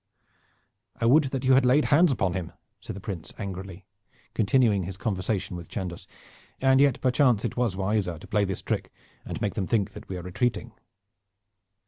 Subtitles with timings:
[0.99, 3.85] "I would that you had laid hands upon him," said the Prince angrily,
[4.33, 6.07] continuing his conversation with Chandos,
[6.59, 8.91] "and yet, perchance, it was wiser to play this trick
[9.25, 10.71] and make them think that we were retreating."